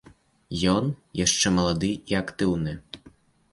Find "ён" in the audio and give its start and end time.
0.75-0.87